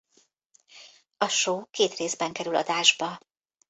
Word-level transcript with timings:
A 1.17 1.27
show 1.27 1.65
két 1.71 1.93
részben 1.93 2.33
kerül 2.33 2.55
adásba. 2.55 3.17